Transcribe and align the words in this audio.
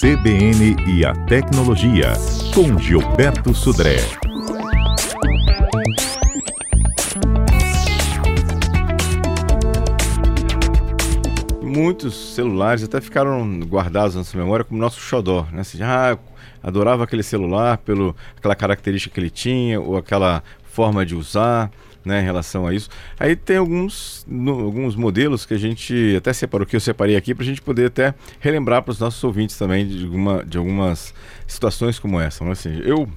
CBN 0.00 0.76
e 0.86 1.04
a 1.04 1.14
Tecnologia, 1.26 2.12
com 2.54 2.78
Gilberto 2.78 3.54
Sudré. 3.54 3.98
Muitos 11.62 12.34
celulares 12.34 12.84
até 12.84 13.00
ficaram 13.00 13.60
guardados 13.60 14.14
na 14.14 14.24
sua 14.24 14.40
memória 14.40 14.64
como 14.64 14.80
nosso 14.80 15.00
xodó, 15.00 15.46
né? 15.52 15.60
Assim, 15.60 15.82
ah, 15.82 16.18
adorava 16.62 17.04
aquele 17.04 17.22
celular 17.22 17.78
pelo 17.78 18.14
aquela 18.36 18.54
característica 18.54 19.14
que 19.14 19.20
ele 19.20 19.30
tinha 19.30 19.80
ou 19.80 19.96
aquela 19.96 20.42
forma 20.78 21.04
de 21.04 21.16
usar 21.16 21.72
né, 22.04 22.20
em 22.20 22.24
relação 22.24 22.64
a 22.64 22.72
isso. 22.72 22.88
Aí 23.18 23.34
tem 23.34 23.56
alguns, 23.56 24.24
no, 24.28 24.60
alguns 24.60 24.94
modelos 24.94 25.44
que 25.44 25.54
a 25.54 25.58
gente 25.58 26.14
até 26.16 26.32
separou, 26.32 26.64
que 26.64 26.76
eu 26.76 26.80
separei 26.80 27.16
aqui, 27.16 27.34
para 27.34 27.42
a 27.42 27.46
gente 27.46 27.60
poder 27.60 27.86
até 27.86 28.14
relembrar 28.38 28.84
para 28.84 28.92
os 28.92 29.00
nossos 29.00 29.22
ouvintes 29.24 29.58
também 29.58 29.88
de, 29.88 30.04
alguma, 30.04 30.44
de 30.44 30.56
algumas 30.56 31.12
situações 31.48 31.98
como 31.98 32.20
essa. 32.20 32.44
Mas, 32.44 32.60
assim, 32.60 32.80
eu 32.84 33.08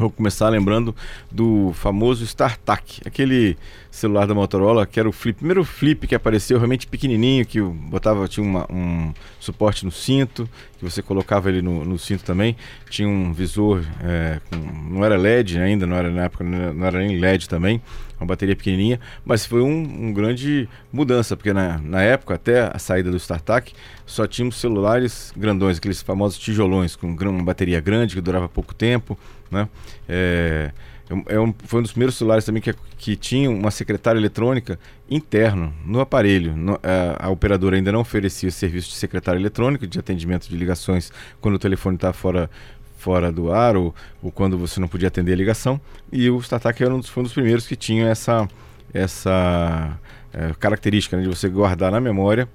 Vou 0.00 0.08
começar 0.08 0.48
lembrando 0.48 0.96
do 1.30 1.72
famoso 1.74 2.24
StarTAC, 2.24 3.02
aquele 3.04 3.54
celular 3.90 4.26
da 4.26 4.34
Motorola 4.34 4.86
que 4.86 4.98
era 4.98 5.06
o 5.06 5.12
flip, 5.12 5.36
primeiro 5.36 5.62
flip 5.62 6.06
que 6.06 6.14
apareceu 6.14 6.56
realmente 6.56 6.86
pequenininho, 6.86 7.44
que 7.44 7.60
botava 7.60 8.26
tinha 8.26 8.42
uma, 8.42 8.66
um 8.72 9.12
suporte 9.38 9.84
no 9.84 9.92
cinto, 9.92 10.48
que 10.78 10.84
você 10.84 11.02
colocava 11.02 11.50
ele 11.50 11.60
no, 11.60 11.84
no 11.84 11.98
cinto 11.98 12.24
também, 12.24 12.56
tinha 12.88 13.06
um 13.06 13.30
visor, 13.34 13.84
é, 14.02 14.40
com, 14.48 14.56
não 14.90 15.04
era 15.04 15.18
LED 15.18 15.58
ainda, 15.58 15.86
não 15.86 15.96
era 15.96 16.10
na 16.10 16.24
época 16.24 16.44
não 16.44 16.86
era 16.86 16.98
nem 16.98 17.18
LED 17.18 17.46
também, 17.46 17.82
uma 18.18 18.26
bateria 18.26 18.56
pequenininha, 18.56 18.98
mas 19.22 19.44
foi 19.44 19.60
um, 19.60 20.06
um 20.06 20.12
grande 20.14 20.66
mudança, 20.90 21.36
porque 21.36 21.52
na, 21.52 21.76
na 21.76 22.00
época 22.00 22.34
até 22.36 22.70
a 22.74 22.78
saída 22.78 23.10
do 23.10 23.18
StarTAC 23.18 23.74
só 24.06 24.26
tínhamos 24.26 24.56
celulares 24.56 25.30
grandões, 25.36 25.76
aqueles 25.76 26.00
famosos 26.00 26.38
tijolões 26.38 26.96
com 26.96 27.06
uma 27.06 27.44
bateria 27.44 27.80
grande 27.80 28.14
que 28.14 28.20
durava 28.22 28.48
pouco 28.48 28.74
tempo 28.74 29.18
né? 29.50 29.68
É, 30.08 30.70
é, 31.10 31.34
é 31.34 31.40
um, 31.40 31.52
foi 31.64 31.80
um 31.80 31.82
dos 31.82 31.90
primeiros 31.90 32.16
celulares 32.16 32.44
também 32.44 32.62
que, 32.62 32.72
que 32.96 33.16
tinha 33.16 33.50
uma 33.50 33.70
secretária 33.70 34.18
eletrônica 34.18 34.78
interno 35.10 35.74
no 35.84 36.00
aparelho. 36.00 36.56
No, 36.56 36.74
a, 36.82 37.26
a, 37.26 37.30
operadora 37.30 37.76
ainda 37.76 37.90
não 37.90 38.00
oferecia 38.00 38.48
o 38.48 38.52
serviço 38.52 38.90
de 38.90 38.94
secretária 38.94 39.38
eletrônica, 39.38 39.86
de 39.86 39.98
atendimento 39.98 40.48
de 40.48 40.56
ligações 40.56 41.12
quando 41.40 41.56
o 41.56 41.58
telefone 41.58 41.96
está 41.96 42.12
fora, 42.12 42.48
fora 42.96 43.32
do 43.32 43.52
ar 43.52 43.76
ou, 43.76 43.94
ou, 44.22 44.30
quando 44.30 44.56
você 44.56 44.78
não 44.78 44.86
podia 44.86 45.08
atender 45.08 45.32
a 45.32 45.36
ligação. 45.36 45.80
E 46.12 46.30
o 46.30 46.38
StarTAC 46.38 46.82
era 46.82 46.94
um 46.94 47.00
dos, 47.00 47.08
foi 47.08 47.22
um 47.22 47.24
dos 47.24 47.32
primeiros 47.32 47.66
que 47.66 47.74
tinha 47.74 48.08
essa, 48.08 48.48
essa 48.94 49.98
é, 50.32 50.52
característica 50.60 51.16
né, 51.16 51.24
de 51.24 51.28
você 51.28 51.48
guardar 51.48 51.90
na 51.90 52.00
memória 52.00 52.48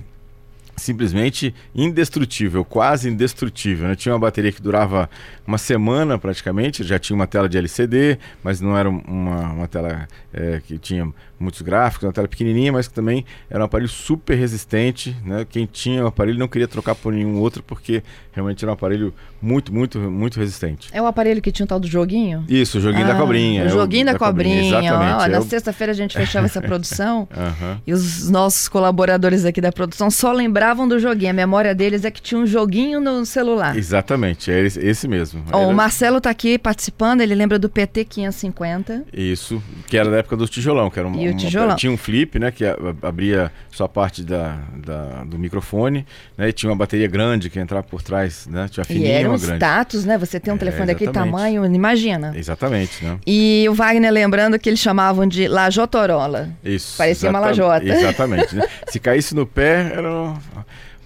simplesmente 0.78 1.55
indestrutível, 1.75 2.65
quase 2.65 3.09
indestrutível. 3.09 3.89
Né? 3.89 3.94
Tinha 3.94 4.15
uma 4.15 4.21
bateria 4.21 4.53
que 4.53 4.62
durava 4.62 5.09
uma 5.47 5.59
semana 5.59 6.19
praticamente, 6.19 6.84
já 6.84 6.99
tinha 6.99 7.15
uma 7.15 7.27
tela 7.27 7.49
de 7.49 7.59
LCD, 7.59 8.19
mas 8.43 8.61
não 8.61 8.77
era 8.77 8.88
uma, 8.88 9.53
uma 9.53 9.69
tela 9.69 10.09
é, 10.33 10.61
que 10.67 10.78
tinha 10.78 11.12
muitos 11.38 11.62
gráficos, 11.62 12.04
uma 12.04 12.12
tela 12.12 12.28
pequenininha, 12.28 12.72
mas 12.72 12.88
que 12.88 12.94
também 12.94 13.25
era 13.49 13.62
um 13.62 13.66
aparelho 13.66 13.88
super 13.88 14.37
resistente. 14.37 15.16
Né? 15.25 15.47
Quem 15.49 15.66
tinha 15.66 16.04
o 16.04 16.09
aparelho 16.09 16.38
não 16.38 16.49
queria 16.49 16.69
trocar 16.69 16.94
por 16.94 17.12
nenhum 17.12 17.38
outro, 17.38 17.62
porque 17.62 18.03
realmente 18.32 18.65
era 18.65 18.71
um 18.71 18.75
aparelho 18.75 19.15
muito, 19.41 19.72
muito, 19.72 19.99
muito 19.99 20.38
resistente. 20.38 20.88
É 20.93 21.00
o 21.00 21.06
aparelho 21.06 21.41
que 21.41 21.53
tinha 21.53 21.65
o 21.65 21.69
tal 21.69 21.78
do 21.78 21.87
joguinho? 21.87 22.44
Isso, 22.49 22.78
o 22.78 22.81
joguinho 22.81 23.04
ah, 23.04 23.12
da 23.12 23.15
cobrinha. 23.15 23.62
O 23.62 23.66
é 23.66 23.69
joguinho 23.69 24.06
da, 24.06 24.12
da, 24.12 24.19
cobrinha. 24.19 24.62
cobrinha. 24.62 24.88
Exatamente. 24.88 25.15
Ó, 25.15 25.25
é 25.25 25.28
na 25.28 25.43
sexta-feira 25.43 25.93
a 25.93 25.94
gente 25.94 26.16
fechava 26.16 26.47
essa 26.47 26.60
produção 26.62 27.28
uhum. 27.34 27.76
e 27.87 27.93
os 27.93 28.28
nossos 28.28 28.69
colaboradores 28.69 29.44
aqui 29.44 29.60
da 29.60 29.72
produção 29.72 30.10
só 30.10 30.32
lembravam 30.32 30.88
do 30.88 30.99
joguinho. 30.99 31.31
A 31.31 31.34
memória 31.34 31.75
deles 31.75 32.05
é 32.05 32.10
que 32.10 32.20
tinha 32.20 32.41
um 32.41 32.47
joguinho 32.47 33.00
no 33.00 33.25
celular. 33.25 33.76
Exatamente, 33.76 34.50
é 34.50 34.60
esse 34.65 35.06
mesmo. 35.06 35.44
Ó, 35.53 35.60
era... 35.60 35.69
O 35.69 35.75
Marcelo 35.75 36.19
está 36.19 36.31
aqui 36.31 36.59
participando, 36.59 37.20
ele 37.20 37.34
lembra 37.34 37.59
do 37.59 37.69
PT 37.69 38.05
550. 38.05 39.05
Isso, 39.12 39.62
que 39.87 39.97
era 39.97 40.10
da 40.10 40.16
época 40.19 40.37
do 40.37 40.49
tijolão, 40.49 40.91
que 40.91 40.99
era 40.99 41.09
um, 41.09 41.15
e 41.15 41.28
o 41.31 41.37
tijolão. 41.37 41.77
tinha 41.77 41.93
um 41.93 41.97
flip, 41.97 42.39
né, 42.39 42.50
que 42.50 42.65
abria 43.03 43.53
só 43.71 43.84
a 43.84 43.89
parte 43.89 44.22
da, 44.22 44.59
da, 44.77 45.25
do 45.25 45.39
microfone, 45.39 46.06
né, 46.37 46.49
e 46.49 46.53
tinha 46.53 46.71
uma 46.71 46.77
bateria 46.77 47.09
grande 47.09 47.50
que 47.50 47.59
entrava 47.59 47.83
por 47.83 48.03
trás, 48.03 48.47
né, 48.47 48.69
tinha 48.71 48.84
fininha, 48.84 49.09
e 49.09 49.12
era 49.12 49.31
um 49.31 49.34
status, 49.34 50.05
né, 50.05 50.19
você 50.19 50.41
tem 50.41 50.53
um 50.53 50.56
é, 50.56 50.59
telefone 50.59 50.87
daquele 50.87 51.12
tamanho, 51.12 51.65
imagina. 51.67 52.33
Exatamente, 52.37 53.05
né. 53.05 53.19
E 53.27 53.67
o 53.69 53.75
Wagner 53.75 54.12
lembrando 54.12 54.59
que 54.59 54.69
eles 54.69 54.81
chamavam 54.81 55.27
de 55.27 55.49
lajotorola. 55.49 56.50
Isso. 56.65 56.97
Parecia 56.97 57.31
uma 57.31 57.41
lajota. 57.41 57.84
Exatamente, 57.84 58.55
né. 58.55 58.67
Se 58.88 58.99
caísse 58.99 59.34
no 59.34 59.47
pé, 59.47 59.93
era 59.94 60.34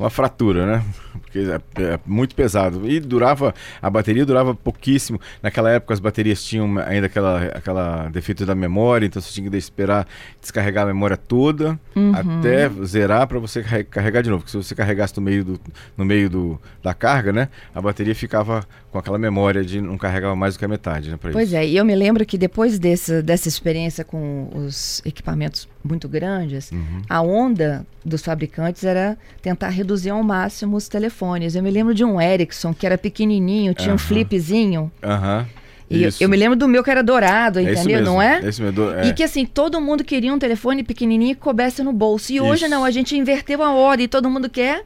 uma 0.03 0.11
fratura, 0.11 0.67
né? 0.67 0.85
Porque 1.13 1.39
é, 1.39 1.83
é, 1.83 2.01
muito 2.07 2.35
pesado. 2.35 2.89
E 2.89 3.01
durava, 3.01 3.55
a 3.81 3.89
bateria 3.89 4.27
durava 4.27 4.55
pouquíssimo. 4.55 5.21
Naquela 5.43 5.71
época 5.71 5.95
as 5.95 6.01
baterias 6.01 6.43
tinham 6.43 6.79
ainda 6.79 7.07
aquela, 7.07 7.45
aquela 7.47 8.09
defeito 8.09 8.45
da 8.45 8.55
memória, 8.55 9.07
então 9.07 9.21
você 9.21 9.33
tinha 9.33 9.51
que 9.51 9.57
esperar 9.57 10.07
descarregar 10.41 10.85
a 10.85 10.87
memória 10.87 11.17
toda 11.17 11.79
uhum. 11.95 12.13
até 12.15 12.69
zerar 12.85 13.27
para 13.27 13.39
você 13.39 13.63
carregar 13.85 14.23
de 14.23 14.31
novo. 14.31 14.43
Porque 14.43 14.51
se 14.51 14.57
você 14.57 14.75
carregasse 14.75 15.17
no 15.17 15.23
meio, 15.23 15.45
do, 15.45 15.61
no 15.97 16.05
meio 16.05 16.29
do, 16.29 16.61
da 16.83 16.93
carga, 16.95 17.33
né? 17.33 17.49
A 17.75 17.81
bateria 17.81 18.15
ficava 18.15 18.67
com 18.91 18.99
aquela 18.99 19.19
memória 19.19 19.65
de 19.65 19.81
não 19.81 19.97
carregava 19.97 20.37
mais 20.37 20.55
do 20.55 20.59
que 20.59 20.65
a 20.65 20.69
metade, 20.69 21.11
né? 21.11 21.19
Pois 21.21 21.49
isso. 21.49 21.57
é, 21.57 21.67
e 21.67 21.77
eu 21.77 21.85
me 21.85 21.95
lembro 21.95 22.27
que 22.27 22.37
depois 22.37 22.79
desse, 22.79 23.23
dessa 23.23 23.49
experiência 23.49 24.05
com 24.05 24.51
os 24.55 25.01
equipamentos 25.05 25.69
muito 25.85 26.09
grandes, 26.09 26.71
uhum. 26.71 27.03
a 27.09 27.21
onda 27.21 27.87
dos 28.05 28.23
fabricantes 28.23 28.85
era 28.85 29.17
tentar 29.41 29.69
reduzir 29.69 30.11
ao 30.11 30.23
máximo 30.23 30.77
os 30.77 30.89
telefones. 30.89 31.55
Eu 31.55 31.63
me 31.63 31.71
lembro 31.71 31.95
de 31.95 32.05
um 32.05 32.21
Ericsson 32.21 32.73
que 32.73 32.87
era 32.87 32.97
pequenininho, 32.97 33.75
tinha 33.75 33.89
uhum. 33.89 33.95
um 33.95 33.99
flipzinho. 33.99 34.93
Uhum. 35.03 35.47
E 35.91 36.05
eu, 36.05 36.11
eu, 36.21 36.29
me 36.29 36.37
lembro 36.39 36.57
do 36.57 36.67
meu 36.67 36.83
que 36.83 36.91
era 36.91 37.03
dourado, 37.03 37.59
é 37.59 37.65
entendeu? 37.65 38.03
Não 38.03 38.21
é? 38.21 38.41
Esse 38.43 38.63
mesmo, 38.63 38.91
é? 38.93 39.09
E 39.09 39.13
que 39.13 39.23
assim, 39.23 39.45
todo 39.45 39.79
mundo 39.79 40.03
queria 40.03 40.33
um 40.33 40.39
telefone 40.39 40.83
pequenininho 40.83 41.35
que 41.35 41.43
coubesse 41.43 41.83
no 41.83 41.93
bolso. 41.93 42.33
E 42.33 42.37
isso. 42.37 42.45
hoje 42.45 42.67
não, 42.67 42.83
a 42.83 42.91
gente 42.91 43.17
inverteu 43.17 43.63
a 43.63 43.75
ordem 43.75 44.05
e 44.05 44.09
todo 44.09 44.31
mundo 44.31 44.49
quer 44.49 44.85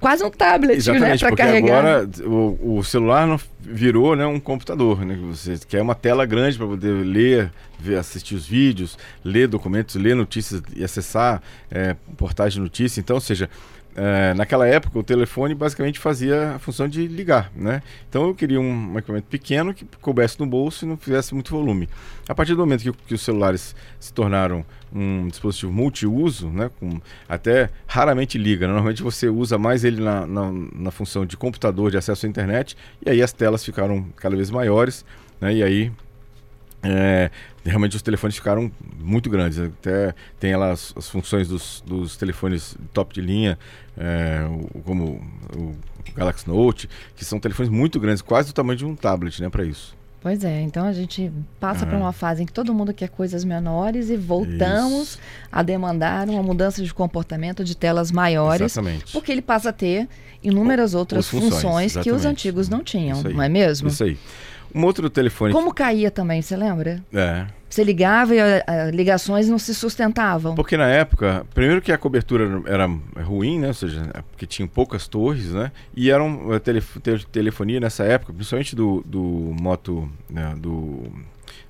quase 0.00 0.24
um 0.24 0.30
tablet, 0.30 0.72
né, 0.72 0.76
Exatamente, 0.76 1.22
né, 1.22 1.28
para 1.28 1.36
carregar. 1.36 1.78
agora 1.78 2.10
o, 2.24 2.78
o, 2.78 2.84
celular 2.84 3.26
não 3.26 3.38
virou 3.60 4.14
né, 4.14 4.26
um 4.26 4.38
computador, 4.38 5.04
né? 5.04 5.18
Você 5.28 5.58
quer 5.68 5.82
uma 5.82 5.94
tela 5.94 6.24
grande 6.24 6.56
para 6.56 6.66
poder 6.66 6.92
ler, 7.04 7.52
ver, 7.78 7.96
assistir 7.96 8.34
os 8.34 8.46
vídeos, 8.46 8.98
ler 9.24 9.48
documentos, 9.48 9.94
ler 9.96 10.14
notícias 10.14 10.62
e 10.74 10.84
acessar 10.84 11.42
é, 11.70 11.96
portais 12.16 12.52
de 12.52 12.60
notícias. 12.60 12.98
Então, 12.98 13.16
ou 13.16 13.20
seja, 13.20 13.48
é, 13.96 14.34
naquela 14.34 14.68
época 14.68 14.98
o 14.98 15.02
telefone 15.02 15.54
basicamente 15.54 15.98
fazia 15.98 16.56
a 16.56 16.58
função 16.58 16.86
de 16.86 17.06
ligar, 17.06 17.50
né? 17.56 17.82
Então 18.08 18.28
eu 18.28 18.34
queria 18.34 18.60
um 18.60 18.98
equipamento 18.98 19.26
pequeno 19.26 19.72
que 19.72 19.86
coubesse 20.02 20.38
no 20.38 20.44
bolso 20.44 20.84
e 20.84 20.88
não 20.88 20.98
fizesse 20.98 21.32
muito 21.32 21.50
volume. 21.50 21.88
A 22.28 22.34
partir 22.34 22.52
do 22.52 22.58
momento 22.58 22.82
que, 22.82 22.92
que 22.92 23.14
os 23.14 23.22
celulares 23.22 23.74
se 23.98 24.12
tornaram 24.12 24.66
um 24.92 25.28
dispositivo 25.28 25.72
multiuso, 25.72 26.48
né? 26.50 26.70
Com, 26.78 27.00
até 27.26 27.70
raramente 27.86 28.36
liga. 28.36 28.66
Né? 28.66 28.74
Normalmente 28.74 29.02
você 29.02 29.28
usa 29.30 29.56
mais 29.56 29.82
ele 29.82 30.02
na, 30.02 30.26
na, 30.26 30.52
na, 30.74 30.90
função 30.90 31.24
de 31.24 31.36
computador 31.36 31.90
de 31.90 31.96
acesso 31.96 32.26
à 32.26 32.28
internet 32.28 32.76
e 33.04 33.08
aí 33.08 33.22
as 33.22 33.32
telas 33.32 33.64
ficaram 33.64 34.06
cada 34.16 34.36
vez 34.36 34.50
maiores, 34.50 35.06
né? 35.40 35.54
E 35.54 35.62
aí 35.62 35.90
é, 36.86 37.30
realmente 37.64 37.96
os 37.96 38.02
telefones 38.02 38.36
ficaram 38.36 38.70
muito 38.98 39.28
grandes. 39.28 39.58
Até 39.58 40.14
tem 40.38 40.54
lá 40.56 40.70
as, 40.70 40.94
as 40.96 41.08
funções 41.08 41.48
dos, 41.48 41.82
dos, 41.86 42.16
telefones 42.16 42.76
top 42.92 43.14
de 43.14 43.20
linha, 43.20 43.58
é, 43.96 44.46
o, 44.74 44.80
como 44.82 45.20
o 45.56 45.74
Galaxy 46.14 46.48
Note, 46.48 46.88
que 47.16 47.24
são 47.24 47.40
telefones 47.40 47.70
muito 47.70 47.98
grandes, 47.98 48.22
quase 48.22 48.48
do 48.48 48.54
tamanho 48.54 48.78
de 48.78 48.84
um 48.84 48.94
tablet, 48.94 49.40
né, 49.42 49.48
para 49.48 49.64
isso. 49.64 49.96
Pois 50.26 50.42
é, 50.42 50.60
então 50.62 50.84
a 50.86 50.92
gente 50.92 51.30
passa 51.60 51.86
por 51.86 51.94
uma 51.94 52.12
fase 52.12 52.42
em 52.42 52.46
que 52.46 52.52
todo 52.52 52.74
mundo 52.74 52.92
quer 52.92 53.08
coisas 53.08 53.44
menores 53.44 54.10
e 54.10 54.16
voltamos 54.16 55.10
Isso. 55.10 55.18
a 55.52 55.62
demandar 55.62 56.28
uma 56.28 56.42
mudança 56.42 56.82
de 56.82 56.92
comportamento 56.92 57.62
de 57.62 57.76
telas 57.76 58.10
maiores. 58.10 58.72
Exatamente. 58.72 59.12
Porque 59.12 59.30
ele 59.30 59.42
passa 59.42 59.68
a 59.68 59.72
ter 59.72 60.08
inúmeras 60.42 60.94
outras 60.94 61.28
funções, 61.28 61.52
funções 61.62 61.96
que 61.98 62.10
os 62.10 62.24
antigos 62.24 62.68
não 62.68 62.82
tinham, 62.82 63.22
não 63.22 63.40
é 63.40 63.48
mesmo? 63.48 63.86
Isso 63.86 64.02
aí. 64.02 64.18
Um 64.74 64.84
outro 64.84 65.08
telefone. 65.08 65.52
Como 65.52 65.72
caía 65.72 66.10
também, 66.10 66.42
você 66.42 66.56
lembra? 66.56 67.02
É. 67.12 67.46
Você 67.68 67.82
ligava 67.82 68.34
e 68.34 68.40
as 68.40 68.90
ligações 68.92 69.48
não 69.48 69.58
se 69.58 69.74
sustentavam. 69.74 70.54
Porque 70.54 70.76
na 70.76 70.86
época, 70.86 71.44
primeiro 71.52 71.82
que 71.82 71.90
a 71.90 71.98
cobertura 71.98 72.62
era 72.66 72.88
ruim, 73.22 73.58
né? 73.58 73.68
Ou 73.68 73.74
seja, 73.74 74.08
é 74.14 74.22
porque 74.22 74.46
tinham 74.46 74.68
poucas 74.68 75.08
torres, 75.08 75.52
né? 75.52 75.72
E 75.94 76.10
era 76.10 76.22
uma 76.22 76.60
telef 76.60 76.98
telefonia 77.32 77.80
nessa 77.80 78.04
época, 78.04 78.32
principalmente 78.32 78.76
do, 78.76 79.02
do 79.04 79.20
moto, 79.20 80.08
né? 80.30 80.54
do, 80.56 81.02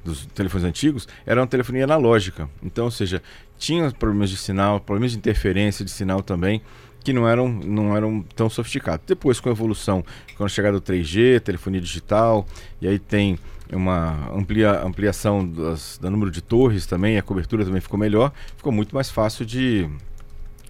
dos 0.05 0.27
telefones 0.27 0.67
antigos, 0.67 1.09
era 1.27 1.41
uma 1.41 1.47
telefonia 1.47 1.85
analógica. 1.85 2.49
Então, 2.63 2.85
ou 2.85 2.91
seja, 2.91 3.23
tinha 3.59 3.91
problemas 3.91 4.31
de 4.31 4.37
sinal, 4.37 4.79
problemas 4.81 5.13
de 5.13 5.19
interferência 5.19 5.85
de 5.85 5.91
sinal 5.91 6.23
também 6.23 6.63
que 7.07 7.13
não 7.13 7.29
eram, 7.29 7.47
não 7.49 7.97
eram 7.97 8.21
tão 8.35 8.51
sofisticados. 8.51 9.07
Depois, 9.07 9.39
com 9.39 9.49
a 9.49 9.53
evolução, 9.53 10.05
com 10.37 10.45
a 10.45 10.49
chegada 10.49 10.81
do 10.81 10.85
3G, 10.85 11.39
telefonia 11.39 11.81
digital, 11.81 12.45
e 12.81 12.89
aí 12.89 12.99
tem 12.99 13.39
uma 13.73 14.29
amplia, 14.35 14.83
ampliação 14.83 15.47
das, 15.47 15.99
do 15.99 16.11
número 16.11 16.33
de 16.33 16.43
torres 16.43 16.85
também, 16.85 17.17
a 17.17 17.23
cobertura 17.23 17.65
também 17.65 17.81
ficou 17.81 17.97
melhor, 17.97 18.33
ficou 18.57 18.73
muito 18.73 18.93
mais 18.93 19.09
fácil 19.09 19.47
de, 19.47 19.89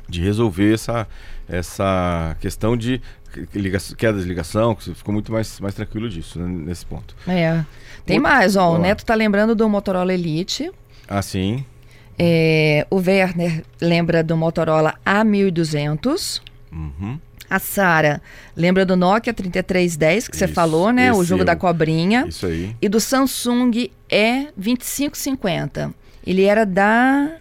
de 0.06 0.20
resolver 0.20 0.74
essa, 0.74 1.08
essa 1.48 2.36
questão 2.38 2.76
de 2.76 3.00
queda 3.96 4.20
de 4.20 4.28
ligação, 4.28 4.76
ficou 4.76 5.14
muito 5.14 5.32
mais, 5.32 5.58
mais 5.58 5.74
tranquilo 5.74 6.06
disso, 6.06 6.38
né, 6.38 6.46
nesse 6.66 6.84
ponto. 6.84 7.16
É. 7.26 7.64
Tem 8.04 8.18
mais, 8.20 8.56
ó, 8.56 8.74
o 8.74 8.78
Neto 8.78 9.06
tá 9.06 9.14
lembrando 9.14 9.54
do 9.54 9.66
Motorola 9.70 10.12
Elite. 10.12 10.70
Ah, 11.08 11.22
sim. 11.22 11.64
É, 12.18 12.86
o 12.90 12.96
Werner 12.96 13.62
lembra 13.80 14.22
do 14.22 14.36
Motorola 14.36 14.94
A1200. 15.04 16.40
Uhum. 16.72 17.18
A 17.48 17.58
Sara 17.60 18.20
lembra 18.56 18.84
do 18.84 18.96
Nokia 18.96 19.32
3310 19.32 20.28
que 20.28 20.36
você 20.36 20.48
falou, 20.48 20.90
né? 20.90 21.12
O 21.12 21.22
jogo 21.22 21.44
da 21.44 21.54
cobrinha. 21.54 22.26
Isso 22.28 22.46
aí. 22.46 22.74
E 22.82 22.88
do 22.88 22.98
Samsung 22.98 23.88
E2550. 24.10 25.94
Ele 26.26 26.42
era 26.42 26.66
da. 26.66 27.36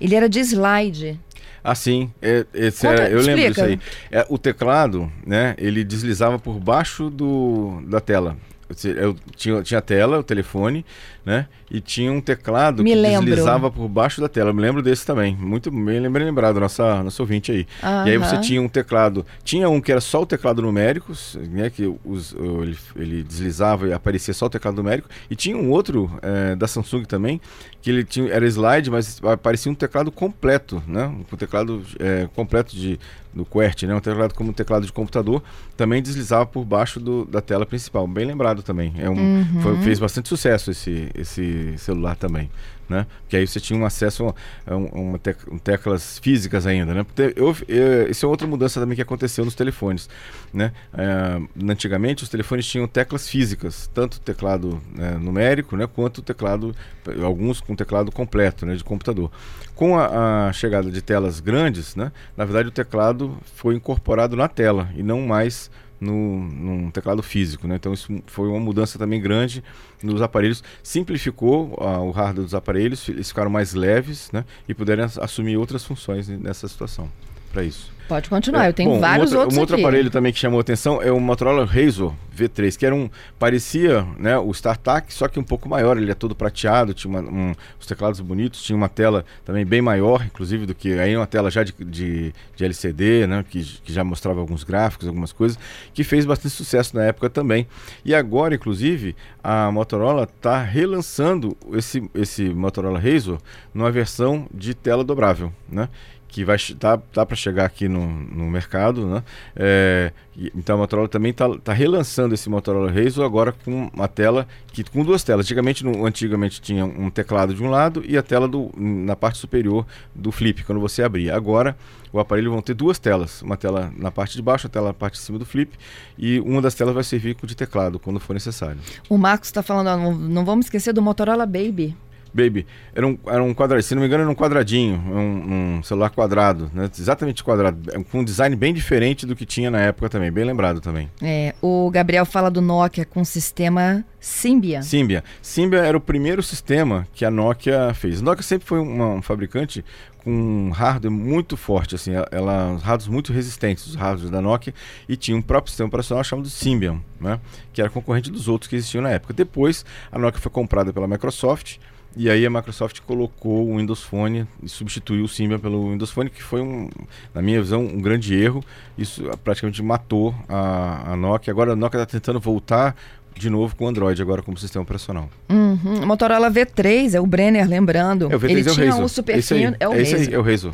Ele 0.00 0.14
era 0.14 0.28
de 0.28 0.40
slide. 0.40 1.20
Ah, 1.62 1.74
sim. 1.74 2.10
É, 2.22 2.46
esse 2.54 2.86
Conta, 2.86 3.02
era, 3.02 3.10
eu 3.10 3.18
explica. 3.18 3.36
lembro 3.36 3.54
disso 3.54 3.64
aí. 3.64 3.78
É, 4.10 4.26
o 4.30 4.38
teclado, 4.38 5.12
né? 5.26 5.54
Ele 5.58 5.84
deslizava 5.84 6.38
por 6.38 6.58
baixo 6.58 7.10
do, 7.10 7.82
da 7.86 8.00
tela. 8.00 8.36
Eu 8.84 9.16
tinha, 9.34 9.62
tinha 9.62 9.78
a 9.78 9.82
tela, 9.82 10.18
o 10.20 10.22
telefone, 10.22 10.86
né? 11.24 11.46
E 11.70 11.80
tinha 11.80 12.10
um 12.10 12.20
teclado 12.20 12.82
Me 12.82 12.90
que 12.90 12.96
lembro. 12.96 13.26
deslizava 13.26 13.70
por 13.70 13.88
baixo 13.88 14.20
da 14.20 14.28
tela. 14.28 14.50
Eu 14.50 14.54
me 14.54 14.60
lembro 14.60 14.82
desse 14.82 15.06
também. 15.06 15.36
Muito 15.36 15.70
bem, 15.70 16.00
bem 16.10 16.24
lembrado, 16.24 16.58
nossa, 16.58 17.02
nosso 17.02 17.22
ouvinte 17.22 17.52
aí. 17.52 17.66
Uhum. 17.82 18.06
E 18.06 18.10
aí 18.10 18.18
você 18.18 18.38
tinha 18.38 18.60
um 18.60 18.68
teclado. 18.68 19.24
Tinha 19.44 19.68
um 19.68 19.80
que 19.80 19.92
era 19.92 20.00
só 20.00 20.22
o 20.22 20.26
teclado 20.26 20.62
numérico, 20.62 21.12
né? 21.50 21.70
Que 21.70 21.86
os, 22.04 22.34
ele, 22.62 22.78
ele 22.96 23.22
deslizava 23.22 23.88
e 23.88 23.92
aparecia 23.92 24.34
só 24.34 24.46
o 24.46 24.50
teclado 24.50 24.76
numérico. 24.76 25.08
E 25.30 25.36
tinha 25.36 25.56
um 25.56 25.70
outro 25.70 26.10
é, 26.22 26.56
da 26.56 26.66
Samsung 26.66 27.04
também, 27.04 27.40
que 27.80 27.90
ele 27.90 28.04
tinha, 28.04 28.32
era 28.32 28.46
slide, 28.46 28.90
mas 28.90 29.20
aparecia 29.22 29.70
um 29.70 29.74
teclado 29.74 30.10
completo, 30.10 30.82
né? 30.86 31.06
Um 31.06 31.36
teclado 31.36 31.82
é, 31.98 32.28
completo 32.34 32.74
de, 32.74 32.98
do 33.32 33.44
QWERTY, 33.44 33.86
né? 33.86 33.94
Um 33.94 34.00
teclado 34.00 34.34
como 34.34 34.50
um 34.50 34.52
teclado 34.52 34.84
de 34.84 34.92
computador, 34.92 35.42
também 35.76 36.02
deslizava 36.02 36.46
por 36.46 36.64
baixo 36.64 36.98
do, 36.98 37.24
da 37.24 37.40
tela 37.40 37.64
principal. 37.64 38.06
Bem 38.06 38.26
lembrado 38.26 38.62
também. 38.62 38.92
É 38.98 39.08
um, 39.08 39.14
uhum. 39.14 39.60
foi, 39.62 39.76
fez 39.78 39.98
bastante 39.98 40.28
sucesso 40.28 40.70
esse, 40.70 41.09
esse 41.14 41.76
celular 41.78 42.16
também, 42.16 42.50
né? 42.88 43.06
Porque 43.22 43.36
aí 43.36 43.46
você 43.46 43.60
tinha 43.60 43.78
um 43.78 43.84
acesso 43.84 44.34
a, 44.66 44.76
um, 44.76 44.86
uma 44.86 45.18
tec 45.18 45.38
teclas 45.62 46.18
físicas 46.18 46.66
ainda, 46.66 46.92
né? 46.92 47.06
Eu, 47.36 47.56
eu, 47.68 48.10
isso 48.10 48.26
é 48.26 48.28
outra 48.28 48.46
mudança 48.46 48.80
também 48.80 48.96
que 48.96 49.02
aconteceu 49.02 49.44
nos 49.44 49.54
telefones, 49.54 50.08
né? 50.52 50.72
É, 50.92 51.40
antigamente 51.70 52.22
os 52.24 52.28
telefones 52.28 52.66
tinham 52.66 52.86
teclas 52.86 53.28
físicas, 53.28 53.88
tanto 53.92 54.20
teclado 54.20 54.80
né, 54.94 55.12
numérico, 55.12 55.76
né? 55.76 55.86
Quanto 55.86 56.22
teclado, 56.22 56.74
alguns 57.22 57.60
com 57.60 57.76
teclado 57.76 58.10
completo, 58.10 58.66
né? 58.66 58.74
De 58.74 58.84
computador. 58.84 59.30
Com 59.74 59.98
a, 59.98 60.48
a 60.48 60.52
chegada 60.52 60.90
de 60.90 61.00
telas 61.00 61.40
grandes, 61.40 61.94
né? 61.94 62.12
Na 62.36 62.44
verdade 62.44 62.68
o 62.68 62.72
teclado 62.72 63.38
foi 63.54 63.74
incorporado 63.74 64.36
na 64.36 64.48
tela 64.48 64.90
e 64.96 65.02
não 65.02 65.22
mais 65.22 65.70
no, 66.00 66.40
num 66.40 66.90
teclado 66.90 67.22
físico. 67.22 67.68
Né? 67.68 67.76
Então 67.76 67.92
isso 67.92 68.22
foi 68.26 68.48
uma 68.48 68.60
mudança 68.60 68.98
também 68.98 69.20
grande 69.20 69.62
nos 70.02 70.22
aparelhos. 70.22 70.62
Simplificou 70.82 71.74
uh, 71.78 72.00
o 72.00 72.10
hardware 72.10 72.44
dos 72.44 72.54
aparelhos, 72.54 73.08
eles 73.08 73.28
ficaram 73.28 73.50
mais 73.50 73.74
leves 73.74 74.30
né? 74.32 74.44
e 74.68 74.74
puderam 74.74 75.04
assumir 75.04 75.56
outras 75.56 75.84
funções 75.84 76.28
nessa 76.28 76.66
situação 76.66 77.08
para 77.52 77.64
isso. 77.64 77.90
Pode 78.10 78.28
continuar, 78.28 78.64
é, 78.64 78.68
eu 78.70 78.72
tenho 78.72 78.90
bom, 78.90 78.98
vários 78.98 79.32
um 79.32 79.36
outro, 79.36 79.38
outros 79.38 79.56
Um 79.56 79.60
outro 79.60 79.76
aqui. 79.76 79.84
aparelho 79.84 80.10
também 80.10 80.32
que 80.32 80.38
chamou 80.40 80.58
atenção 80.58 81.00
é 81.00 81.12
o 81.12 81.20
Motorola 81.20 81.64
Razr 81.64 82.12
V3, 82.36 82.76
que 82.76 82.84
era 82.84 82.92
um 82.92 83.08
parecia, 83.38 84.04
né, 84.18 84.36
o 84.36 84.50
StarTAC, 84.50 85.14
só 85.14 85.28
que 85.28 85.38
um 85.38 85.44
pouco 85.44 85.68
maior, 85.68 85.96
ele 85.96 86.10
é 86.10 86.14
todo 86.14 86.34
prateado, 86.34 86.92
tinha 86.92 87.08
uma, 87.08 87.20
um, 87.20 87.54
os 87.78 87.86
teclados 87.86 88.18
bonitos, 88.20 88.64
tinha 88.64 88.76
uma 88.76 88.88
tela 88.88 89.24
também 89.44 89.64
bem 89.64 89.80
maior, 89.80 90.24
inclusive 90.24 90.66
do 90.66 90.74
que 90.74 90.98
aí 90.98 91.16
uma 91.16 91.26
tela 91.26 91.52
já 91.52 91.62
de, 91.62 91.72
de, 91.78 92.34
de 92.56 92.64
LCD, 92.64 93.28
né, 93.28 93.44
que, 93.48 93.62
que 93.62 93.92
já 93.92 94.02
mostrava 94.02 94.40
alguns 94.40 94.64
gráficos, 94.64 95.06
algumas 95.06 95.32
coisas, 95.32 95.56
que 95.94 96.02
fez 96.02 96.26
bastante 96.26 96.52
sucesso 96.52 96.96
na 96.96 97.04
época 97.04 97.30
também. 97.30 97.64
E 98.04 98.12
agora, 98.12 98.56
inclusive, 98.56 99.14
a 99.40 99.70
Motorola 99.70 100.24
está 100.24 100.60
relançando 100.60 101.56
esse, 101.74 102.02
esse 102.12 102.48
Motorola 102.48 102.98
Razr 102.98 103.38
numa 103.72 103.92
versão 103.92 104.48
de 104.52 104.74
tela 104.74 105.04
dobrável, 105.04 105.52
né? 105.68 105.88
Que 106.30 106.44
vai 106.44 106.56
tá, 106.78 106.96
tá 106.96 107.26
para 107.26 107.34
chegar 107.34 107.64
aqui 107.64 107.88
no, 107.88 108.06
no 108.06 108.48
mercado, 108.48 109.04
né? 109.04 109.22
É, 109.56 110.12
então 110.54 110.76
a 110.76 110.78
Motorola 110.78 111.08
também 111.08 111.32
está 111.32 111.48
tá 111.58 111.72
relançando 111.72 112.34
esse 112.34 112.48
Motorola 112.48 112.90
Razr 112.90 113.22
agora 113.22 113.52
com 113.52 113.90
uma 113.92 114.06
tela 114.06 114.46
que 114.72 114.84
com 114.84 115.04
duas 115.04 115.24
telas. 115.24 115.46
Antigamente, 115.46 115.84
no, 115.84 116.06
antigamente 116.06 116.60
tinha 116.60 116.84
um 116.84 117.10
teclado 117.10 117.52
de 117.52 117.62
um 117.62 117.68
lado 117.68 118.02
e 118.06 118.16
a 118.16 118.22
tela 118.22 118.46
do, 118.46 118.70
na 118.76 119.16
parte 119.16 119.38
superior 119.38 119.84
do 120.14 120.30
flip 120.30 120.62
quando 120.62 120.80
você 120.80 121.02
abria. 121.02 121.34
Agora 121.34 121.76
o 122.12 122.20
aparelho 122.20 122.52
vão 122.52 122.62
ter 122.62 122.74
duas 122.74 122.98
telas, 122.98 123.42
uma 123.42 123.56
tela 123.56 123.92
na 123.96 124.10
parte 124.10 124.36
de 124.36 124.42
baixo, 124.42 124.68
a 124.68 124.70
tela 124.70 124.88
na 124.88 124.94
parte 124.94 125.14
de 125.14 125.20
cima 125.20 125.38
do 125.38 125.44
flip 125.44 125.76
e 126.16 126.38
uma 126.40 126.62
das 126.62 126.74
telas 126.74 126.94
vai 126.94 127.04
servir 127.04 127.36
de 127.42 127.56
teclado 127.56 127.98
quando 127.98 128.20
for 128.20 128.34
necessário. 128.34 128.78
O 129.08 129.18
Marcos 129.18 129.48
está 129.48 129.62
falando, 129.62 130.00
não, 130.00 130.14
não 130.14 130.44
vamos 130.44 130.66
esquecer 130.66 130.92
do 130.92 131.02
Motorola 131.02 131.44
Baby. 131.44 131.96
Baby, 132.32 132.66
era 132.94 133.06
um, 133.06 133.18
era 133.26 133.42
um 133.42 133.54
quadradinho, 133.54 133.88
se 133.88 133.94
não 133.94 134.00
me 134.00 134.06
engano, 134.06 134.22
era 134.22 134.30
um 134.30 134.34
quadradinho, 134.34 134.96
um, 134.96 135.78
um 135.78 135.82
celular 135.82 136.10
quadrado, 136.10 136.70
né? 136.72 136.88
exatamente 136.98 137.42
quadrado, 137.42 137.78
com 138.10 138.20
um 138.20 138.24
design 138.24 138.54
bem 138.54 138.72
diferente 138.72 139.26
do 139.26 139.34
que 139.34 139.44
tinha 139.44 139.70
na 139.70 139.80
época 139.80 140.08
também, 140.08 140.30
bem 140.30 140.44
lembrado 140.44 140.80
também. 140.80 141.10
É, 141.22 141.54
o 141.60 141.90
Gabriel 141.90 142.24
fala 142.24 142.50
do 142.50 142.60
Nokia 142.60 143.04
com 143.04 143.20
o 143.20 143.24
sistema 143.24 144.04
Symbian. 144.20 144.82
Symbian. 144.82 145.22
Symbian 145.40 145.82
era 145.82 145.96
o 145.96 146.00
primeiro 146.00 146.42
sistema 146.42 147.06
que 147.12 147.24
a 147.24 147.30
Nokia 147.30 147.92
fez. 147.94 148.20
A 148.20 148.24
Nokia 148.24 148.42
sempre 148.42 148.66
foi 148.66 148.78
uma, 148.78 149.14
um 149.14 149.22
fabricante 149.22 149.84
com 150.22 150.30
um 150.30 150.70
hardware 150.70 151.10
muito 151.10 151.56
forte, 151.56 151.94
assim, 151.94 152.12
ela, 152.30 152.72
hardwares 152.72 153.08
muito 153.08 153.32
resistentes, 153.32 153.86
os 153.86 153.94
hardwares 153.94 154.30
da 154.30 154.40
Nokia, 154.40 154.74
e 155.08 155.16
tinha 155.16 155.36
um 155.36 155.42
próprio 155.42 155.70
sistema 155.70 155.88
operacional 155.88 156.22
chamado 156.22 156.48
Symbian, 156.48 157.00
né? 157.18 157.40
que 157.72 157.80
era 157.80 157.90
concorrente 157.90 158.30
dos 158.30 158.48
outros 158.48 158.68
que 158.68 158.76
existiam 158.76 159.02
na 159.02 159.10
época. 159.10 159.32
Depois, 159.32 159.84
a 160.12 160.18
Nokia 160.18 160.40
foi 160.40 160.52
comprada 160.52 160.92
pela 160.92 161.08
Microsoft, 161.08 161.78
e 162.16 162.28
aí 162.28 162.44
a 162.44 162.50
Microsoft 162.50 163.00
colocou 163.06 163.68
o 163.70 163.76
Windows 163.76 164.02
Phone 164.02 164.46
e 164.62 164.68
substituiu 164.68 165.24
o 165.24 165.28
Symbian 165.28 165.58
pelo 165.58 165.90
Windows 165.90 166.10
Phone, 166.10 166.28
que 166.28 166.42
foi, 166.42 166.60
um, 166.60 166.88
na 167.32 167.40
minha 167.40 167.60
visão, 167.60 167.82
um 167.82 168.00
grande 168.00 168.34
erro. 168.34 168.64
Isso 168.98 169.22
praticamente 169.44 169.82
matou 169.82 170.34
a, 170.48 171.12
a 171.12 171.16
Nokia. 171.16 171.52
Agora 171.52 171.72
a 171.72 171.76
Nokia 171.76 172.02
está 172.02 172.18
tentando 172.18 172.40
voltar 172.40 172.96
de 173.34 173.48
novo 173.48 173.74
com 173.76 173.84
o 173.84 173.88
Android 173.88 174.20
agora 174.20 174.42
como 174.42 174.58
sistema 174.58 174.82
operacional. 174.82 175.30
Uhum. 175.48 176.04
Motorola 176.04 176.50
V3, 176.50 177.14
é 177.14 177.20
o 177.20 177.26
Brenner 177.26 177.68
lembrando. 177.68 178.30
É, 178.30 178.36
o 178.36 178.40
V3 178.40 178.50
Ele 178.50 178.68
é 178.68 178.72
o 178.72 178.74
tinha 178.74 178.96
um 178.96 179.08
super 179.08 179.38
esse 179.38 179.54
aí, 179.54 179.60
fino, 179.60 179.76
é 179.78 179.88
o 179.88 179.94
esse 179.94 180.12
mesmo. 180.14 180.28
aí, 180.28 180.34
é 180.34 180.38
o 180.38 180.42
Razr. 180.42 180.70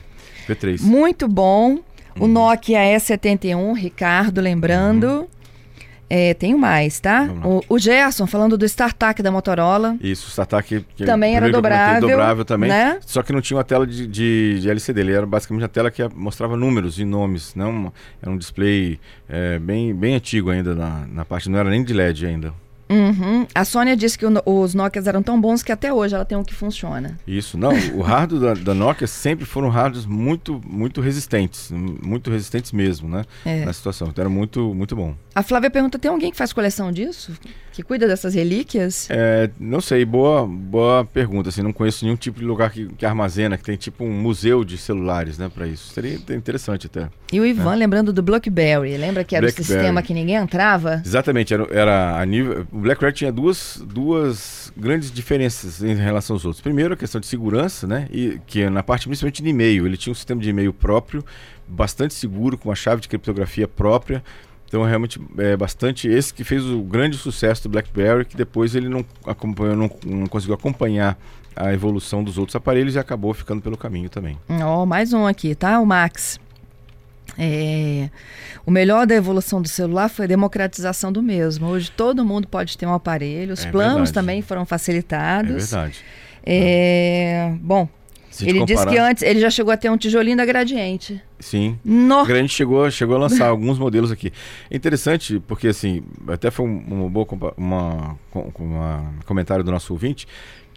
V3. 0.48 0.82
Muito 0.82 1.28
bom. 1.28 1.78
O 2.18 2.22
uhum. 2.22 2.28
Nokia 2.28 2.78
E71, 2.78 3.74
Ricardo 3.76 4.40
lembrando. 4.40 5.06
Uhum. 5.06 5.35
É, 6.08 6.34
tenho 6.34 6.56
mais, 6.56 7.00
tá? 7.00 7.28
O, 7.44 7.74
o, 7.74 7.78
Gerson 7.78 8.26
falando 8.26 8.56
do 8.56 8.64
StarTAC 8.64 9.22
da 9.22 9.30
Motorola. 9.30 9.96
Isso, 10.00 10.28
o 10.28 10.30
StarTAC 10.30 10.84
também 11.04 11.34
era 11.34 11.50
dobrável, 11.50 12.08
dobrável 12.08 12.44
também, 12.44 12.68
né? 12.68 12.98
só 13.04 13.22
que 13.22 13.32
não 13.32 13.40
tinha 13.40 13.56
uma 13.56 13.64
tela 13.64 13.84
de, 13.86 14.06
de, 14.06 14.60
de, 14.60 14.70
LCD, 14.70 15.00
ele 15.00 15.12
era 15.12 15.26
basicamente 15.26 15.64
a 15.64 15.68
tela 15.68 15.90
que 15.90 16.06
mostrava 16.14 16.56
números 16.56 17.00
e 17.00 17.04
nomes, 17.04 17.54
não 17.56 17.92
era 18.22 18.30
um 18.30 18.38
display 18.38 19.00
é, 19.28 19.58
bem, 19.58 19.92
bem 19.94 20.14
antigo 20.14 20.50
ainda 20.50 20.74
na, 20.74 21.06
na 21.06 21.24
parte, 21.24 21.50
não 21.50 21.58
era 21.58 21.68
nem 21.68 21.82
de 21.82 21.92
LED 21.92 22.26
ainda. 22.26 22.54
Uhum. 22.88 23.46
A 23.54 23.64
Sônia 23.64 23.96
disse 23.96 24.16
que 24.16 24.24
o, 24.24 24.32
os 24.44 24.74
Nokias 24.74 25.06
eram 25.06 25.22
tão 25.22 25.40
bons 25.40 25.62
que 25.62 25.72
até 25.72 25.92
hoje 25.92 26.14
ela 26.14 26.24
tem 26.24 26.38
um 26.38 26.44
que 26.44 26.54
funciona. 26.54 27.18
Isso, 27.26 27.58
não. 27.58 27.72
O 27.94 28.00
hardware 28.00 28.54
da, 28.54 28.54
da, 28.54 28.74
Nokia 28.74 29.06
sempre 29.06 29.44
foram 29.44 29.68
hardwares 29.68 30.06
muito, 30.06 30.60
muito 30.64 31.00
resistentes, 31.00 31.70
muito 31.70 32.30
resistentes 32.30 32.72
mesmo, 32.72 33.08
né? 33.08 33.24
É. 33.44 33.64
Na 33.64 33.72
situação. 33.72 34.08
Então 34.08 34.22
era 34.22 34.30
muito, 34.30 34.74
muito 34.74 34.94
bom. 34.94 35.14
A 35.34 35.42
Flávia 35.42 35.70
pergunta: 35.70 35.98
tem 35.98 36.10
alguém 36.10 36.30
que 36.30 36.36
faz 36.36 36.52
coleção 36.52 36.92
disso? 36.92 37.32
Que 37.76 37.82
cuida 37.82 38.08
dessas 38.08 38.32
relíquias? 38.32 39.06
É, 39.10 39.50
não 39.60 39.82
sei, 39.82 40.02
boa, 40.02 40.46
boa 40.46 41.04
pergunta. 41.04 41.50
Assim, 41.50 41.60
não 41.60 41.74
conheço 41.74 42.06
nenhum 42.06 42.16
tipo 42.16 42.38
de 42.38 42.44
lugar 42.46 42.70
que, 42.70 42.86
que 42.86 43.04
armazena, 43.04 43.58
que 43.58 43.64
tem 43.64 43.76
tipo 43.76 44.02
um 44.02 44.12
museu 44.14 44.64
de 44.64 44.78
celulares, 44.78 45.36
né, 45.36 45.50
para 45.54 45.66
isso. 45.66 45.92
Seria 45.92 46.14
interessante 46.14 46.86
até. 46.86 47.10
E 47.30 47.38
o 47.38 47.44
Ivan, 47.44 47.74
é. 47.74 47.76
lembrando 47.76 48.14
do 48.14 48.22
BlackBerry, 48.22 48.96
lembra 48.96 49.24
que 49.24 49.36
era 49.36 49.44
o 49.44 49.50
sistema 49.50 50.00
que 50.00 50.14
ninguém 50.14 50.36
entrava? 50.36 51.02
Exatamente, 51.04 51.52
era, 51.52 51.68
era 51.70 52.18
a 52.18 52.24
nível. 52.24 52.66
O 52.72 52.78
BlackBerry 52.78 53.12
tinha 53.12 53.30
duas, 53.30 53.78
duas 53.86 54.72
grandes 54.74 55.12
diferenças 55.12 55.82
em 55.82 55.94
relação 55.94 56.36
aos 56.36 56.46
outros. 56.46 56.62
Primeiro, 56.62 56.94
a 56.94 56.96
questão 56.96 57.20
de 57.20 57.26
segurança, 57.26 57.86
né? 57.86 58.08
E 58.10 58.40
que 58.46 58.70
na 58.70 58.82
parte 58.82 59.06
principalmente 59.06 59.42
de 59.42 59.50
e-mail. 59.50 59.84
Ele 59.84 59.98
tinha 59.98 60.12
um 60.12 60.14
sistema 60.14 60.40
de 60.40 60.48
e-mail 60.48 60.72
próprio, 60.72 61.22
bastante 61.68 62.14
seguro, 62.14 62.56
com 62.56 62.70
uma 62.70 62.74
chave 62.74 63.02
de 63.02 63.08
criptografia 63.08 63.68
própria. 63.68 64.24
Então, 64.66 64.82
realmente, 64.82 65.20
é 65.38 65.56
bastante 65.56 66.08
esse 66.08 66.34
que 66.34 66.42
fez 66.42 66.64
o 66.64 66.80
grande 66.80 67.16
sucesso 67.16 67.62
do 67.64 67.68
BlackBerry, 67.68 68.24
que 68.24 68.36
depois 68.36 68.74
ele 68.74 68.88
não 68.88 69.04
acompanhou, 69.24 69.76
não, 69.76 69.90
não 70.04 70.26
conseguiu 70.26 70.54
acompanhar 70.54 71.16
a 71.54 71.72
evolução 71.72 72.22
dos 72.22 72.36
outros 72.36 72.54
aparelhos 72.56 72.94
e 72.94 72.98
acabou 72.98 73.32
ficando 73.32 73.62
pelo 73.62 73.76
caminho 73.76 74.10
também. 74.10 74.36
Ó, 74.48 74.82
oh, 74.82 74.86
mais 74.86 75.12
um 75.12 75.26
aqui, 75.26 75.54
tá? 75.54 75.80
O 75.80 75.86
Max. 75.86 76.38
É, 77.38 78.08
o 78.64 78.70
melhor 78.70 79.06
da 79.06 79.14
evolução 79.14 79.60
do 79.60 79.68
celular 79.68 80.08
foi 80.08 80.24
a 80.24 80.28
democratização 80.28 81.12
do 81.12 81.22
mesmo. 81.22 81.66
Hoje 81.68 81.90
todo 81.90 82.24
mundo 82.24 82.48
pode 82.48 82.76
ter 82.76 82.86
um 82.86 82.94
aparelho, 82.94 83.52
os 83.52 83.64
é 83.64 83.70
planos 83.70 83.94
verdade. 83.94 84.12
também 84.12 84.42
foram 84.42 84.64
facilitados. 84.64 85.72
É 85.72 85.76
verdade. 85.76 86.04
É, 86.44 87.52
bom, 87.60 87.88
ele 88.40 88.60
comparar... 88.60 88.66
disse 88.66 88.86
que 88.86 88.98
antes 88.98 89.22
ele 89.22 89.40
já 89.40 89.50
chegou 89.50 89.72
a 89.72 89.76
ter 89.76 89.90
um 89.90 89.96
tijolinho 89.96 90.36
da 90.36 90.44
Gradiente. 90.44 91.20
Sim. 91.38 91.78
No... 91.84 92.20
A 92.20 92.24
Gradiente 92.24 92.54
chegou, 92.54 92.90
chegou 92.90 93.16
a 93.16 93.20
lançar 93.20 93.48
alguns 93.50 93.78
modelos 93.78 94.10
aqui. 94.10 94.32
É 94.70 94.76
interessante 94.76 95.40
porque 95.46 95.68
assim, 95.68 96.02
até 96.28 96.50
foi 96.50 96.66
um, 96.66 97.08
boa 97.08 97.26
uma, 97.56 98.18
uma 98.58 99.14
comentário 99.24 99.64
do 99.64 99.70
nosso 99.70 99.92
ouvinte 99.92 100.26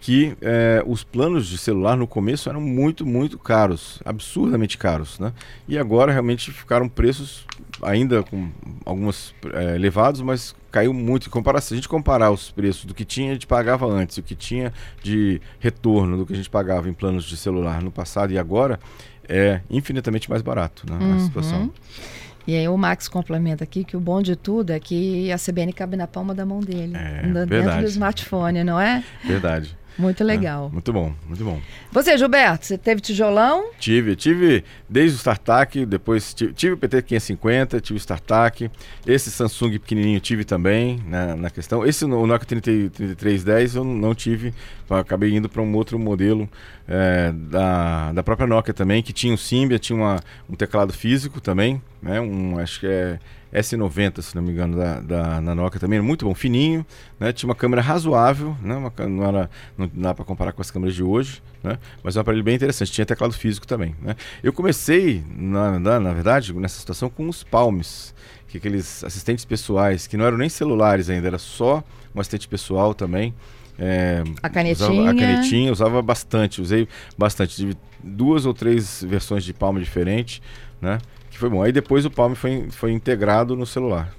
que 0.00 0.34
é, 0.40 0.82
os 0.86 1.04
planos 1.04 1.46
de 1.46 1.58
celular 1.58 1.94
no 1.94 2.06
começo 2.06 2.48
eram 2.48 2.60
muito, 2.60 3.04
muito 3.04 3.38
caros, 3.38 4.00
absurdamente 4.04 4.78
caros, 4.78 5.18
né? 5.18 5.32
E 5.68 5.76
agora 5.76 6.10
realmente 6.10 6.50
ficaram 6.50 6.88
preços 6.88 7.44
ainda 7.82 8.22
com 8.22 8.48
alguns 8.84 9.34
é, 9.52 9.74
elevados, 9.74 10.22
mas 10.22 10.54
caiu 10.70 10.94
muito. 10.94 11.30
Se 11.60 11.74
a 11.74 11.76
gente 11.76 11.88
comparar 11.88 12.30
os 12.30 12.50
preços 12.50 12.86
do 12.86 12.94
que 12.94 13.04
tinha, 13.04 13.30
a 13.30 13.34
gente 13.34 13.46
pagava 13.46 13.86
antes, 13.86 14.16
o 14.16 14.22
que 14.22 14.34
tinha 14.34 14.72
de 15.02 15.40
retorno 15.58 16.16
do 16.16 16.26
que 16.26 16.32
a 16.32 16.36
gente 16.36 16.50
pagava 16.50 16.88
em 16.88 16.94
planos 16.94 17.24
de 17.24 17.36
celular 17.36 17.82
no 17.82 17.90
passado 17.90 18.32
e 18.32 18.38
agora, 18.38 18.80
é 19.30 19.60
infinitamente 19.70 20.28
mais 20.28 20.42
barato, 20.42 20.84
né? 20.90 20.98
Uhum. 21.00 21.16
A 21.16 21.20
situação. 21.20 21.72
E 22.46 22.56
aí 22.56 22.66
o 22.68 22.76
Max 22.76 23.06
complementa 23.06 23.64
aqui 23.64 23.84
que 23.84 23.96
o 23.96 24.00
bom 24.00 24.20
de 24.20 24.34
tudo 24.34 24.70
é 24.70 24.80
que 24.80 25.30
a 25.30 25.36
CBN 25.36 25.72
cabe 25.72 25.96
na 25.96 26.06
palma 26.06 26.34
da 26.34 26.44
mão 26.44 26.60
dele, 26.60 26.96
é, 26.96 27.22
dentro 27.22 27.46
verdade. 27.46 27.82
do 27.82 27.88
smartphone, 27.88 28.64
não 28.64 28.80
é? 28.80 29.04
Verdade. 29.24 29.78
Muito 30.00 30.24
legal. 30.24 30.68
É, 30.68 30.72
muito 30.72 30.92
bom, 30.92 31.12
muito 31.26 31.44
bom. 31.44 31.60
Você, 31.92 32.16
Gilberto, 32.16 32.64
você 32.64 32.78
teve 32.78 33.00
tijolão? 33.00 33.70
Tive, 33.78 34.16
tive 34.16 34.64
desde 34.88 35.16
o 35.16 35.18
StarTAC, 35.18 35.84
depois 35.84 36.32
tive, 36.32 36.52
tive 36.54 36.74
o 36.74 36.78
PT550, 36.78 37.80
tive 37.80 37.96
o 37.96 38.00
StarTAC, 38.00 38.70
esse 39.06 39.30
Samsung 39.30 39.72
pequenininho 39.72 40.18
tive 40.20 40.44
também 40.44 40.98
né, 41.06 41.34
na 41.34 41.50
questão. 41.50 41.84
Esse 41.86 42.04
o 42.04 42.26
Nokia 42.26 42.46
30, 42.46 42.90
3310 42.90 43.76
eu 43.76 43.84
não 43.84 44.14
tive, 44.14 44.54
acabei 44.88 45.34
indo 45.34 45.48
para 45.48 45.60
um 45.60 45.74
outro 45.74 45.98
modelo 45.98 46.48
é, 46.88 47.30
da, 47.32 48.12
da 48.12 48.22
própria 48.22 48.46
Nokia 48.46 48.72
também, 48.72 49.02
que 49.02 49.12
tinha 49.12 49.34
um 49.34 49.36
Symbian, 49.36 49.78
tinha 49.78 49.96
uma, 49.96 50.20
um 50.48 50.54
teclado 50.54 50.92
físico 50.92 51.40
também, 51.40 51.82
né, 52.02 52.20
um, 52.20 52.58
acho 52.58 52.80
que 52.80 52.86
é 52.86 53.18
S90, 53.52 54.22
se 54.22 54.34
não 54.36 54.42
me 54.42 54.52
engano, 54.52 54.76
da, 54.76 55.00
da, 55.00 55.40
Nokia 55.54 55.80
também, 55.80 56.00
muito 56.00 56.24
bom, 56.24 56.34
fininho, 56.34 56.86
né? 57.18 57.32
tinha 57.32 57.48
uma 57.48 57.54
câmera 57.54 57.82
razoável, 57.82 58.56
né? 58.62 58.76
Uma, 58.76 58.92
não, 59.08 59.24
era, 59.26 59.50
não 59.76 59.90
dá 59.92 60.14
para 60.14 60.24
comparar 60.24 60.52
com 60.52 60.62
as 60.62 60.70
câmeras 60.70 60.94
de 60.94 61.02
hoje, 61.02 61.42
né? 61.62 61.78
mas 62.02 62.16
é 62.16 62.20
um 62.20 62.22
aparelho 62.22 62.44
bem 62.44 62.54
interessante, 62.54 62.92
tinha 62.92 63.04
teclado 63.04 63.32
físico 63.32 63.66
também. 63.66 63.94
Né? 64.00 64.14
Eu 64.42 64.52
comecei, 64.52 65.22
na, 65.36 65.78
na, 65.78 66.00
na 66.00 66.12
verdade, 66.12 66.52
nessa 66.54 66.78
situação 66.78 67.10
com 67.10 67.28
os 67.28 67.42
Palms, 67.42 68.14
que 68.48 68.58
aqueles 68.58 69.02
assistentes 69.02 69.44
pessoais, 69.44 70.06
que 70.06 70.16
não 70.16 70.24
eram 70.24 70.36
nem 70.36 70.48
celulares 70.48 71.10
ainda, 71.10 71.26
era 71.26 71.38
só 71.38 71.82
um 72.14 72.20
assistente 72.20 72.46
pessoal 72.46 72.94
também. 72.94 73.34
É, 73.78 74.22
a 74.42 74.48
canetinha. 74.48 74.90
Usava, 74.90 75.10
a 75.10 75.14
canetinha, 75.14 75.72
usava 75.72 76.02
bastante, 76.02 76.60
usei 76.60 76.86
bastante. 77.16 77.56
Tive 77.56 77.76
duas 78.02 78.44
ou 78.44 78.52
três 78.52 79.02
versões 79.02 79.42
de 79.42 79.54
Palm 79.54 79.78
diferentes, 79.78 80.42
né? 80.80 80.98
Foi 81.38 81.48
bom. 81.48 81.62
Aí 81.62 81.72
depois 81.72 82.04
o 82.04 82.10
Palm 82.10 82.34
foi, 82.34 82.68
foi 82.70 82.92
integrado 82.92 83.56
no 83.56 83.66
celular. 83.66 84.12